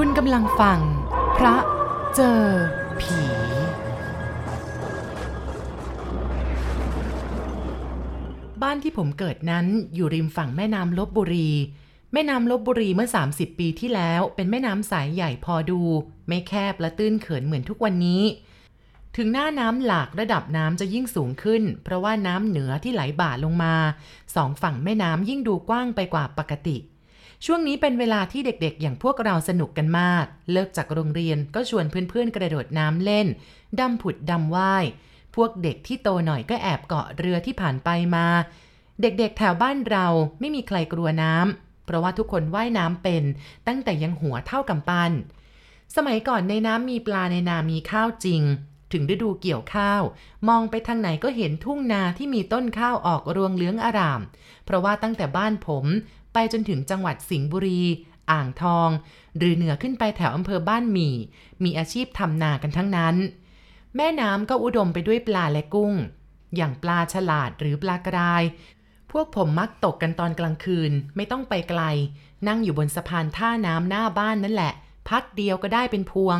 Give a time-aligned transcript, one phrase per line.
[0.00, 0.80] คุณกำลังฟัง
[1.36, 1.56] พระ
[2.14, 2.42] เจอ
[3.00, 3.20] ผี
[8.62, 11.50] บ้านที่ผมเกิดนั้นอยู่ริมฝั่งแม่น้ำลบบุรี
[12.12, 15.80] แม่น้ำลบบุรีเมื่อ 30 ปีที่แล้ว เป็นแม่น้ำสายใหญ่พอดู
[16.28, 18.22] ไม่แคบและตื้นเขินเหมือนทุกวันนี้
[19.16, 23.74] ถึงหน้าน้ำหลากระดับน้ำจะยิ่งสูงขึ้น เพราะว่าน้ำเหนือที่ไหลบ่าลงมา
[24.36, 26.78] สองฝั่งแม่น้ำยิ่งดูกว้างไปกว่าปกติ
[27.44, 33.26] ช่วงนี้เป็นเวลาที่เด็กๆ อย่างพวกเราสนุกกันมาก เลิกจากโรงเรียนก็ชวนเพื่อนๆ กระโดดน้ำเล่น
[33.80, 34.84] ดำผุดดำว่าย
[35.36, 38.26] พวกเด็กที่โตหน่อยก็แอบเกาะเรือที่ผ่านไปมา
[39.02, 40.06] เด็กๆ แถวบ้านเรา
[40.40, 43.24] ไม่มีใครกลัวน้ำเพราะว่าทุกคนว่ายน้ำเป็น
[43.66, 45.12] ตั้งแต่ยังหัวเท่ากำปั้น
[45.96, 48.42] สมัยก่อนในน้ำมีปลาในนามีข้าวจริง
[48.92, 50.02] ถึงฤดูเกี่ยวข้าว
[50.48, 54.20] มองไปทางไหนก็เห็นทุ่งนาที่มีต้นข้าวออกรวงเลืองอาราม
[54.64, 55.84] เพราะว่าตั้งแต่บ้านผม
[56.38, 57.82] ไปจนถึงจังหวัดสิงห์บุรี
[58.30, 58.90] อ่างทอง
[59.36, 61.14] หรือเหนือขึ้นไปแถวอำเภอบ้านหมี่
[61.64, 63.16] มีอาชีพทำนากันทั้งนั้น
[63.96, 65.94] แม่น้ำก็อุดมไปด้วยปลาและกุ้ง
[66.56, 68.22] อย่างปลาฉลาดหรือปลากระได
[69.10, 71.82] พวกผมมักตกกันตอนกลางคืนไม่ต้องไปไกล
[72.48, 74.72] นั่งอยู่บนสะพานท่าน้ำหน้าบ้านนั่นแหละ
[75.08, 76.38] พักเดียวก็ได้เป็นพวง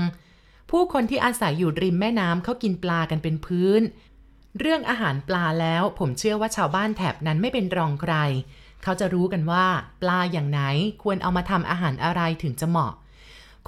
[0.70, 3.83] ผู้คนที่อาศัยอยู่ริมแม่น้ำเขากินปลากันเป็นพื้น
[4.58, 8.14] เรื่องอาหารปลาแล้วผมเชื่อว่าชาวบ้านแถบนั้นไม่เป็นรองใคร
[8.87, 9.67] เขาจะรู้กันว่า
[10.03, 10.61] ปลาอย่างไหน
[11.03, 12.92] ควรเอามาทำอาหารอะไรถึงจะเหมาะ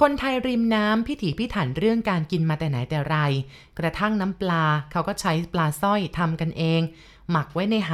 [0.00, 3.16] คนไทยริมน้ำพิถีพิถันเรื่องการกินมาแต่ไหนแต่ไร
[3.78, 6.80] กระทั่งน้ำปลาเขาก็ใช้ปลาสร้อยทำกันเอง
[7.30, 7.92] หมักไว้ในไห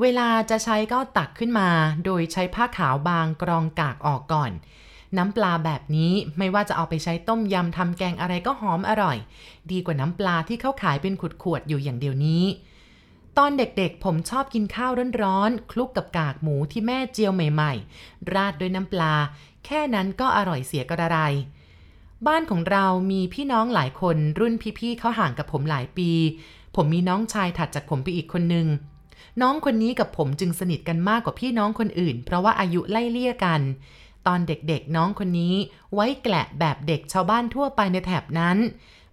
[0.00, 1.70] เวลาจะใช้ก็ตักขึ้นมา
[2.04, 4.50] โดยใช้ผ้าขาวบางกรองกากออกก่อน
[5.16, 9.18] น้ำปลาแบบนี้ไม่ว่าจะเอาไปใช้ต้มยำทำแกงอะไรก็หอมอร่อย
[9.70, 12.44] ดีกว่าน้ำปลาที่เขาขายเป็นขวดๆอยู่อย่างเดียวนี้
[13.42, 14.90] ตอนเด็กๆ ผมชอบกินข้าว
[15.22, 19.14] ร้อนๆ คลุกกับกากหมูที่แม่เจียวใหม่ๆ ราดด้วยน้ำปลา
[19.64, 21.18] แค่นั้นก็อร่อยเสียกระไร
[22.26, 26.10] บ้านของเรามีพี่น้องหลายคน รุ่นพี่ๆเขาห่างกับผมหลายปี
[26.76, 28.66] ผมมีน้องชายถัดจากผมไปอีกคนนึง
[29.42, 33.60] น้องคนนี้กับผมจึงสนิทกันมากกว่าพี่น้องคนอื่น เพราะว่าอายุไล่เลี่ยกัน
[34.26, 35.54] ตอนเด็กๆน้องคนนี้
[35.94, 38.56] ไว้แกละแบบเด็กชาวบ้านทั่วไปในแถบนั้น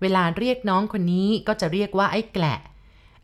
[0.01, 2.59] เวลาเรียกน้องคนนี้ก็จะเรียกว่าไอ้แกละ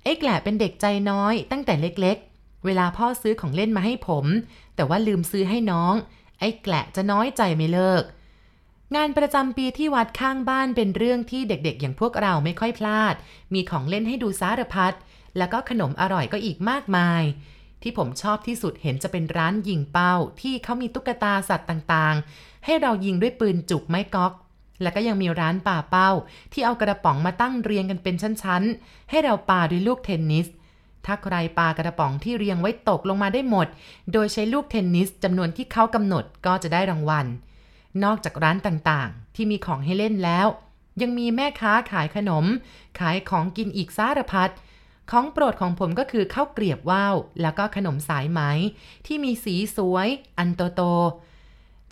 [0.03, 4.25] ไอ้แกละเป็นเด็กใจน้อยตั้งแต่เล็กๆ เวลาพ่อซื้อของเล่นมาให้ผม
[4.75, 5.94] แต่ว่าลืมซื้อให้น้อง
[6.39, 8.03] ไอ้แกละจะน้อยใจไม่เลิก
[8.95, 13.16] งานประจำปีที่วัดข้างบ้านเป็นเรื่องที่เด็กๆ อย่างพวกเราไม่ค่อยพลาด
[13.53, 14.94] มีของเล่นให้ดูสารพัด
[15.38, 17.23] แล้วก็ขนมอร่อยก็อีกมากมาย
[17.81, 24.34] ที่ผมชอบที่สุดเห็นจะเป็นร้านยิงเป้าที่เขามีตุ๊กตาสัตว์ต่างๆ ให้เรายิงด้วยปืนจุกไม้ก๊อก
[24.81, 26.11] แล้วก็ยังมีร้านป่าเป้า
[26.53, 30.47] ที่เอากระป๋องมาตั้งเรียงกันเป็นชั้นๆ ให้เราปาด้วยลูกเทนนิส
[31.05, 33.67] ถ้าใครปากระป๋องที่เรียงไว้ตกลงมาได้หมด
[34.13, 37.25] โดยใช้ลูกเทนนิสจำนวนที่เขากำหนดก็จะได้รางวัล
[38.03, 40.47] นอกจากร้านต่างๆ ที่มีของให้เล่นแล้ว
[41.01, 42.45] ยังมีแม่ค้าขายขนม
[42.99, 44.51] ขายของกินอีกสารพัด
[45.11, 48.41] ของโปรดของผมก็คือข้าวเกรียบว่าว แล้วก็ขนมสายไหม
[49.05, 50.81] ที่มีสีสวย อันโตโต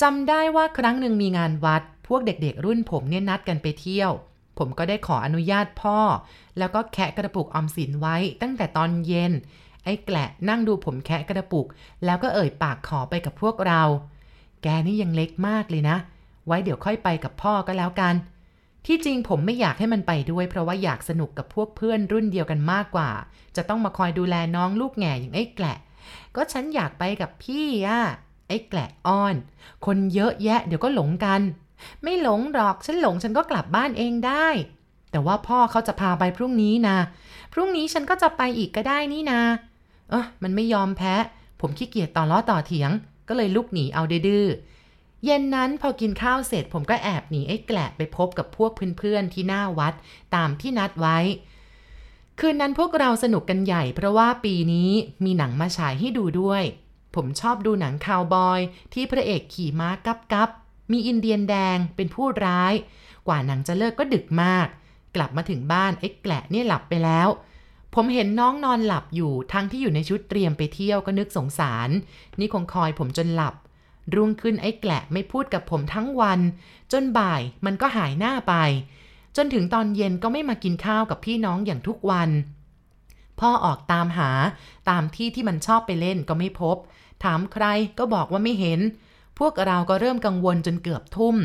[0.02, 4.12] จำได้ว่าครั้งหนึ่งมีงานวัด พวกเด็กๆรุ่นผมเนี่ยนัดกันไปเที่ยว
[4.58, 6.00] ผมก็ได้ขออนุญาตพ่อ
[6.58, 9.32] แล้วก็แคะกระปุกออมสินไว้ตั้งแต่ตอนเย็น
[9.84, 11.68] ไอ้แกละนั่งดูผมแคะกระปุก
[12.06, 13.82] แล้วก็เอ่ยปากขอไปกับพวกเรา
[14.64, 15.98] แกนี่ยังเล็กมากเลยนะ
[16.48, 18.16] ไว้เดี๋ยวค่อยไปกับพ่อก็แล้วกัน
[18.86, 23.10] ที่จริงผมไม่อยากให้มันไปด้วย เพราะว่าอยากสนุกกับพวกเพื่อนรุ่นเดียวกันมากกว่า
[23.56, 25.78] จะต้องมาคอยดูแลน้องลูกแง่อย่างไอ้แกละ
[26.36, 28.00] ก็ฉันอยากไปกับพี่อะ
[28.48, 29.36] ไอ้แกละอ้อน
[29.86, 31.42] คนเยอะแยะเดี๋ยวก็หลงกัน
[32.04, 34.48] ไม่หลงหรอกฉันหลงฉันก็กลับบ้านเองได้
[35.12, 36.98] แต่ว่าพ่อเขาจะพาไปพรุ่งนี้นะ
[37.54, 39.42] พรุ่งนี้ฉันก็จะไปอีกก็ได้นี่นะ
[40.10, 41.16] เออมันไม่ยอมแพ้
[41.62, 42.92] ผมขี้เกียจต่อล้อต่อเถียง
[43.28, 44.48] ก็เลยลุกหนีเอาดื้อ
[45.26, 49.94] เย็นนั้นพอกินข้าวเสร็จผมก็แอบหนีไอ้แกละไปพบกับพวกเพื่อนๆที่หน้าวัด
[50.36, 51.18] ตามที่นัดไว้
[52.40, 54.92] คืนนั้นพวกเราสนุกกันใหญ่เพราะว่าปีนี้
[55.24, 56.64] มีหนังมาฉายให้ดูด้วย
[57.16, 58.60] ผมชอบดูหนังคาวบอย
[58.94, 60.50] ที่พระเอกขี่ม้ากับกับ
[60.92, 62.74] มีอินเดียนแดงเป็นผู้ร้าย
[63.28, 64.68] กว่าหนังจะเลิกก็ดึกมาก
[65.16, 67.30] กลับมาถึงบ้านไอ้แกละเนี่ยหลับไปแล้ว
[67.96, 71.90] ผมเห็นน้องนอนหลับอยู่ทั้งที่อยู่ในชุดเตรียมไปเที่ยวก็นึกสงสาร
[72.40, 73.56] นี่คงคอยผมจนหลับ
[74.16, 76.40] รุ่งขึ้นไอ้แกละไม่พูดกับผมทั้งวัน
[76.92, 78.54] จนบ่ายมันก็หายหน้าไป
[79.36, 82.30] จนถึงตอนเย็นก็ไม่มากินข้าวกับพี่น้องอย่างทุกวัน
[83.40, 84.32] พ่อออกตามหา
[84.90, 86.78] ตามที่ที่มันชอบไปเล่นก็ไม่พบ
[87.24, 87.66] ถามใคร
[87.98, 88.80] ก็บอกว่าไม่เห็น
[89.40, 91.36] พวกเราก็เริ่มกังวลจนเกือบทุ่ม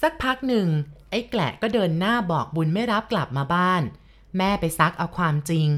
[0.00, 0.68] สักพักหนึ่ง
[1.10, 3.82] ไอ้แกละก็เดินหน้าบอกบุญไม่รับกลับมาบ้าน
[4.36, 5.68] แม่ไปซักเอาความจริง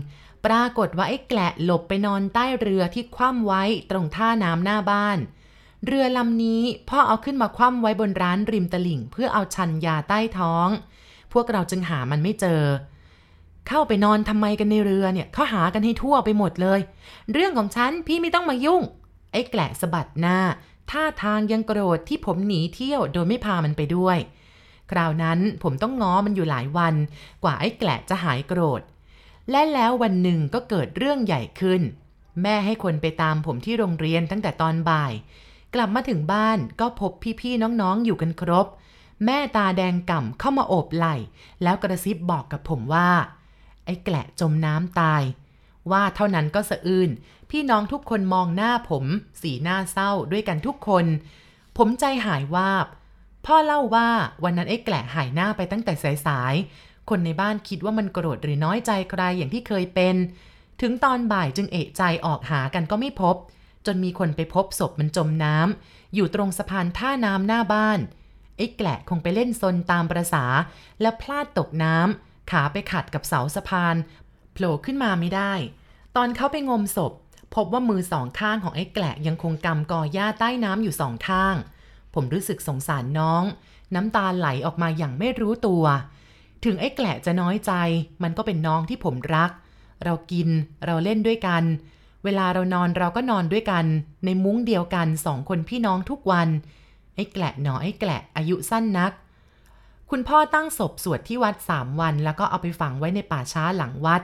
[0.46, 5.18] ปรากฏว่าไอ้แกละหลบไปนอนใต้เรือที่คว่ำไว้ตรงท่าน้ำหน้าบ้าน
[5.86, 10.68] เรือลำนี้พ่อเอาขึ้นมาคว่ำไว้บนร้านริมตลิ่ง เพื่อเอาชันยาใต้ท้อง
[11.32, 12.62] พวกเราจึงหามันไม่เจอ
[13.68, 16.80] เข้าไปนอนทำไมกันในเรือเนี่ยเขาหากันให้ทั่วไปหมดเลย
[17.32, 18.82] เรื่องของฉันพี่ไม่ต้องมายุ่ง
[19.32, 20.38] ไอ้แกละสะบัดหน้า
[20.90, 24.18] ท่าทางยังโกรธที่ผมหนีเที่ยวโดยไม่พามันไปด้วย
[24.90, 26.94] คราวนั้นผมต้องง้อมันอยู่หลายวัน
[27.44, 28.82] กว่าไอ้แกละจะหายโกรธ
[29.50, 31.82] และแล้ววันหนึ่งก็เกิดเรื่องใหญ่ขึ้น
[32.42, 35.12] แม่ให้คนไปตามผมที่โรงเรียนตั้งแต่ตอนบ่าย
[35.74, 38.66] กลับมาถึงบ้านก็พบพี่ๆน้องๆอยู่กันครบ
[39.24, 41.16] แม่ตาแดงก่ำเข้ามาโอบไหล่
[41.62, 43.10] แล้วกระซิบบอกกับผมว่า
[43.84, 45.22] ไอ้แกละจมน้ำตาย
[45.92, 47.10] ว่าเท่านั้นก็สะอื้น
[47.50, 49.04] พี่น้องทุกคนมองหน้าผม
[49.42, 51.06] สีหน้าเศร้าด้วยกันทุกคน
[51.76, 52.86] ผมใจหายวาบ
[53.46, 54.08] พ่อเล่าว่า
[54.44, 55.92] วันนั้นไอ้แกละหายหน้าไปตั้งแต่
[56.26, 60.16] สายๆ คนในบ้านคิดว่ามันโกรธหรือน้อยใจใครอย่างที่เคยเป็น
[60.80, 63.36] ถึงตอนบ่ายจึงเอะใจออกหากันก็ไม่พบ
[63.86, 67.98] จนมีคนไปพบศพมันจมน้ำอยู่ตรงสะพานท่าน้ำหน้าบ้าน
[68.56, 70.44] ไอ้แกละคงไปเล่นซนตามประษา
[71.00, 73.96] แล้วพลาดตกน้ำขาไปขัดกับเสาสะพาน
[74.52, 75.52] โผล่ขึ้นมาไม่ได้
[76.16, 77.12] ตอนเขาไปงมศพ
[77.54, 81.54] พบว่ามือสองข้างของไอ้แกละยังคงกำกอหญ้าใต้น้ำอยู่สองข้าง
[82.14, 83.42] ผมรู้สึกสงสารน้อง
[83.94, 85.84] น้ำตาไหลออกมาอย่างไม่รู้ตัว
[86.64, 87.72] ถึงไอ้แกละจะน้อยใจ
[88.22, 89.50] มันก็เป็นน้องที่ผมรัก
[90.04, 90.48] เรากิน
[90.86, 91.62] เราเล่นด้วยกัน
[92.24, 93.84] เวลาเรานอนเราก็นอนด้วยกัน
[94.24, 96.48] ในมุ้งเดียวกันสองคนพี่น้องทุกวัน
[97.14, 99.12] ไอ้แกละหนอไอ้แกละอายุสั้นนัก
[100.10, 104.22] คุณพ่อตั้งศพสวดที่วัดสามวัน แล้วก็เอาไปฝังไว้ในป่าช้าหลังวัด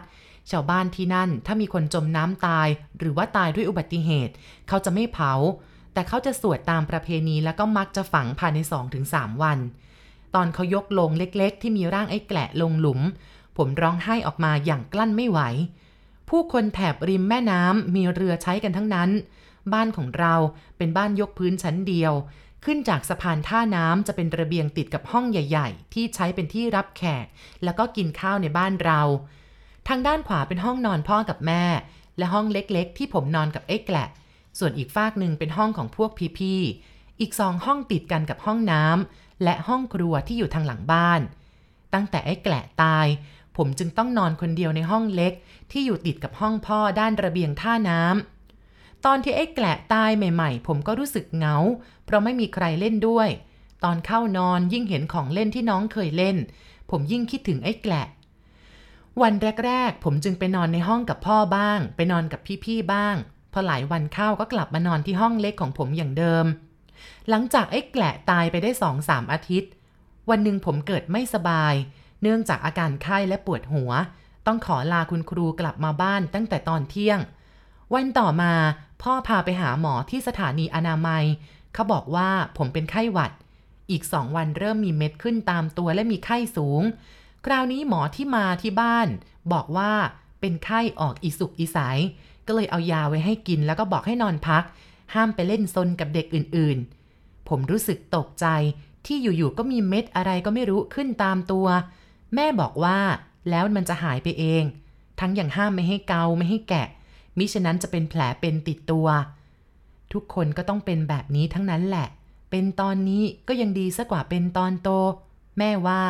[0.51, 2.69] ชาวบ้านที่นั่นถ้ามีคนจมน้ำตาย
[2.99, 4.35] หรือว่าตายด้วยอุบัติเหตุ
[4.69, 5.33] เขาจะไม่เผา
[5.93, 8.59] แต่เขาจะสวดตามประเพณีแล้วก็มักจะฝังภายใน
[9.01, 9.59] 2-3 วัน
[10.35, 13.01] ตอนเขายกลงเล็กๆ ที่มีร่างไอ้แกละลงหลุม
[13.57, 15.41] ผมร้องไห้ออกมาอย่างกลั้นไม่ไหว
[16.29, 19.11] ผู้คนแถบริมแม่น้ำมีเรือใช้กันทั้งนั้น
[19.73, 20.35] บ้านของเรา
[20.77, 22.13] เป็นบ้านยกพื้นชั้นเดียว
[22.65, 27.27] ขึ้นจากสะพานท่าน้ำจะเป็นระเบียงติดกับห้องใหญ่ ๆ ที่ใช้เป็นที่รับแขก
[27.65, 29.01] แล้วก็กินข้าวในบ้านเรา
[29.89, 31.65] ทางด้านขวาเป็นห้องนอนพ่อกับแม่
[32.19, 34.07] และห้องเล็กๆ ที่ผมนอนกับไอ้แกละ
[34.59, 41.21] ส่วนอีกฝากหนึ่งเป็นห้องของพวกพี่ๆ อีกสองห้องติดกันกับห้องน้ำและห้องครัวที่อยู่ทางหลังบ้าน
[41.95, 43.07] ตั้งแต่ไอ้แกละตาย
[43.57, 45.33] ผมจึงต้องนอนคนเดียวในห้องเล็ก
[45.71, 51.57] ที่อยู่ติดกับห้องพ่อด้านระเบียงท่าน้ำตอนที่ไอ้แกละตายใหม่ ๆ ผมก็รู้สึกเหงา
[52.05, 53.29] เพราะไม่มีใครเล่นด้วย
[53.85, 56.37] ตอนเข้านอนยิ่งเห็นของเล่นที่น้องเคยเล่น
[56.91, 58.07] ผมยิ่งคิดถึงไอ้แกละ
[59.23, 59.35] วัน
[59.67, 63.17] แรก ๆ ผมจึงไปนอนในห้องกับพ่อบ้าง ไปนอนกับพี่ๆบ้าง
[63.53, 66.45] พอหลายวันเข้าก็กลับมานอนที่ห้องเล็กของผมอย่างเดิม
[67.29, 69.71] หลังจากไอ้แกละตายไปได้สองสามอาทิตย์
[70.31, 71.75] วันหนึ่งผมเกิดไม่สบาย
[72.23, 73.91] เนื่องจากอาการไข้และปวดหัว
[74.47, 77.19] ต้องขอลาคุณครูกลับมาบ้านตั้งแต่ตอนเที่ยง
[77.95, 78.53] วันต่อมา
[79.03, 81.25] พ่อพาไปหาหมอที่สถานีอนามัย
[81.75, 83.33] เขาบอกว่าผมเป็นไข้หวัด
[83.91, 86.83] อีกสองวันเริ่มมีเม็ดขึ้นตามตัวและมีไข้สูง
[87.45, 89.09] คราวนี้หมอที่มาที่บ้าน
[89.53, 89.93] บอกว่า
[90.41, 91.99] เป็นไข้ออกอีสุกอีสาย
[92.47, 94.65] ก็เลยเอายาไว้ให้กินแล้วก็บอกให้นอนพัก
[95.15, 98.47] ห้ามไปเล่นซนกับเด็กอื่นๆ ผมรู้สึกตกใจ
[99.07, 101.67] ที่อยู่ๆก็มีเม็ดอะไรก็ไม่รู้ขึ้นตามตัว
[102.35, 102.99] แม่บอกว่า
[103.51, 104.63] แล้วมันจะหายไปเอง
[105.21, 106.87] ทั้งอย่างห้ามไม่ให้เกาไม่ให้แกะ
[107.39, 109.07] มิฉะนั้นจะเป็นแผลเป็นติดตัว
[110.13, 112.09] ทุกคนก็ต้องเป็นแบบนี้ทั้งนั้นแหละ
[112.51, 114.89] เป็นตอนนี้ก็ยังดีซะกว่าเป็นตอนโต
[115.59, 116.03] แม่ว่า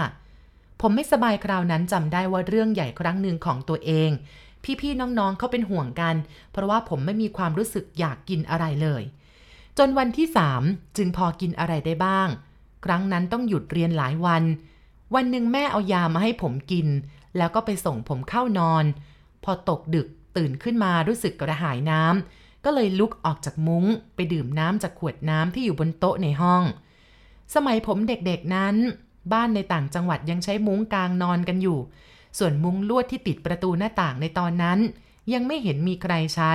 [0.87, 4.11] ผมไม่สบายคราวนั้นจำได้ว่าเรื่องใหญ่ครั้งหนึ่งของตัวเอง
[4.81, 6.17] พี่ๆน้องๆเขาเป็นห่วงกัน
[6.53, 9.03] เพราะว่าผมไม่มีความรู้สึกอยากกินอะไรเลย
[9.79, 10.63] จนวันที่สาม
[10.97, 12.29] จึงพอกินอะไรได้บ้าง
[12.85, 14.43] ครั้งนั้นต้องหยุดเรียนหลายวัน
[15.15, 16.87] วันหนึ่งแม่เอายามาให้ผมกิน
[17.37, 18.85] แล้วก็ไปส่งผมเข้านอน
[19.45, 26.63] พอตกดึกตื่นขึ้นมารู้สึกกระหายน้ำก็เลยลุกออกจากมุง้ง ไปดื่มน้ำจากขวดน้ำที่อยู่บนโต๊ะในห้อง
[27.55, 28.77] สมัยผมเด็กๆนั้น
[29.33, 31.79] บ้านในต่างจังหวัดยังใช้มุ้งกลางนอนกันอยู่
[32.39, 34.79] ส่วนมุ้งลวดที่ติดประตูหน้าต่างในตอนนั้น
[35.33, 36.53] ยังไม่เห็นมีใครใช้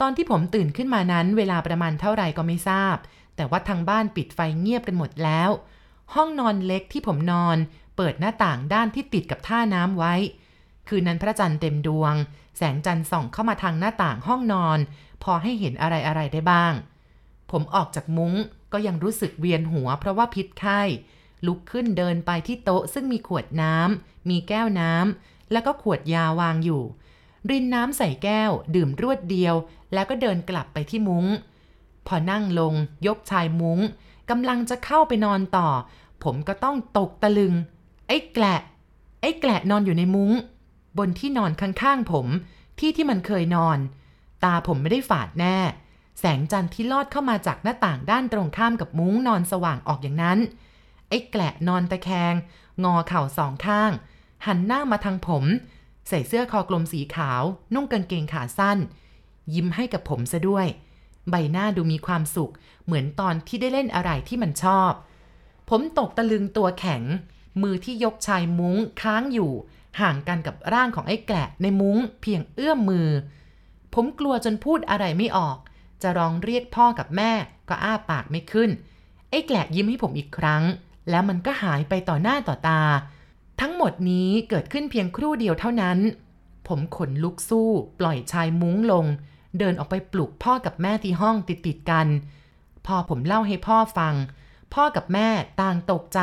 [0.00, 2.96] ตอนที่ผมตื่นขึ้นมานั้นเวลาประมาณเท่าไหร่ก็ไม่ทราบ
[3.36, 5.50] แต่ว่าทางบ้านปิดไฟเงียบกันหมดแล้ว
[6.14, 7.56] ห้องนอนเล็กที่ผมนอน
[7.96, 10.14] เปิดหน้าต่างด้านที่ติดกับท่าน้ำไว้
[10.88, 12.14] คืนนั้นพระจันทร์เต็มดวง
[12.56, 14.78] แสงจันทร์ส่องเข้ามาทางหน้าต่างห้องนอน
[15.22, 16.72] พอให้เห็นอะไรอะไรได้บ้าง
[17.50, 18.34] ผมออกจากมุ้ง
[18.72, 20.80] ก็ยังรู้สึกเวียนหัวเพราะว่าพิษไข้
[21.46, 26.82] ลุกขึ้นเดินไปที่โต๊ะซึ่งมีขวดน้ำ มีแก้วน้ำ แล้วก็ขวดยาวางอยู่
[27.50, 29.54] รินน้ำใส่แก้ว ดื่มรวดเดียว
[29.92, 31.26] แล้วก็เดินกลับไปที่มุง้ง
[32.06, 32.74] พอนั่งลง
[33.06, 33.78] ยกชายมุ้ง
[34.30, 35.68] กำลังจะเข้าไปนอนต่อ
[36.24, 37.54] ผมก็ต้องตกตะลึง
[38.08, 38.56] ไอ้แกละ
[39.20, 40.32] ไอ้แกละนอนอยู่ในมุง้ง
[40.98, 42.26] บนที่นอนข้างๆผม
[42.78, 43.78] ที่ที่มันเคยนอน
[44.44, 45.58] ตาผมไม่ได้ฝาดแน่
[46.20, 50.38] แสงจันทร์ที่ลอดเข้ามาจากหน้าต่างด้านตรงข้ามกับมุ้งนอนสว่างออกอย่างนั้น
[51.08, 52.34] ไอ้แกละนอนตะแคง
[52.84, 53.92] งอเข่าสองข้าง
[54.46, 55.44] หันหน้ามาทางผม
[56.08, 57.42] ใส่เสื้อคอกลมสีขาว
[57.74, 58.78] นุ่งกางเกงขาสั้น
[59.54, 60.66] ยิ้มให้กับผมซะด้วย
[61.30, 62.52] ใบหน้าดูมีความสุข
[62.84, 64.92] เหมือนตอนที่ได้เล่นอะไรที่มันชอบ
[65.68, 67.02] ผมตกตะลึงตัวแข็ง
[67.62, 69.52] มือที่ยกชายมุ้งค้างอยู่
[70.00, 73.08] ห่างกันกับร่างของไอ้แกละในมุ้งเพียงเอื้อมมือ
[73.94, 75.56] ผมกลัวจนพูดอะไรไม่ออก
[76.02, 77.32] จะร้องเรียกพ่อกับแม่
[77.68, 78.70] ก็อ้าปากไม่ขึ้น
[79.30, 80.62] ไอ้แกละยิ้มให้ผมอีกครั้ง
[81.10, 82.82] แล้วมันก็หายไปต่อหน้าต่อตา
[83.60, 85.98] ทั้งหมดนี้เกิดขึ้นเพียงครู่เดียวเท่านั้น
[86.68, 87.70] ผมขนลุกสู้
[88.00, 89.04] ปล่อยชายมุ้งลง
[89.58, 92.06] เดินออกไปปลุกพ่อกับแม่ที่ห้องติดติดกัน
[92.86, 94.14] พอผมเล่าให้พ่อฟัง
[94.74, 95.28] พ่อกับแม่
[95.60, 96.20] ต่างตกใจ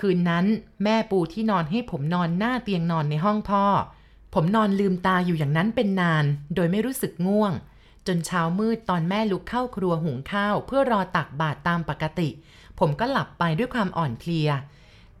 [0.00, 0.46] คืนนั้น
[0.84, 3.64] แม่ปูที่นอนให้ผมนอนหน้าเตียงนอนในห้องพ่อ
[4.34, 6.24] ผมนอนลืมตาอยู่อย่างนั้นเป็นนาน
[6.54, 7.52] โดยไม่รู้สึกง่วง
[8.06, 12.28] จนเช้ามืดตอนแม่ลุกเข้าครัวหุงข้าว เพื่อรอตักบาตรตามปกติ
[12.78, 14.48] ผมก็หลับไปด้วยความอ่อนเพลีย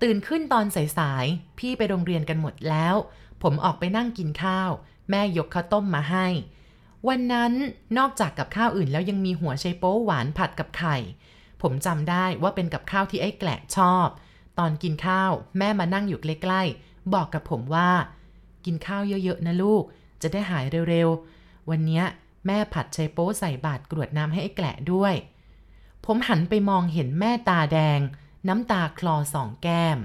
[0.02, 0.66] ตื่นขึ้นตอน
[0.98, 2.94] สายๆ พี่ไปโรงเรียนกันหมดแล้ว
[3.42, 4.70] ผมออกไปนั่งกินข้าว
[5.10, 6.26] แม่ยกข้าวต้มมาให้
[7.08, 7.52] วันนั้น
[7.98, 10.96] นอกจากกับข้าวอื่นแล้วยังมีหัวไชโป๊หวานผัดกับไข่
[11.62, 14.08] ผมจำได้ว่าเป็นกับข้าวที่ไอ้แกละชอบ
[14.58, 17.90] ตอนกินข้าวแม่มานั่งอยู่ใกล้ๆ บอกกับผมว่า
[18.64, 19.82] กินข้าวเยอะๆนะลูก
[20.22, 22.02] จะได้หายเร็วๆ วันนี้
[22.46, 25.14] แม่ผัดไชโป๊ใส่บาตรกรวดน้ำให้ไอ้แกละด้วย
[26.10, 28.00] ผมหันไปมองเห็นแม่ตาแดง
[28.48, 29.98] น้ำตาคลอสองแก้ม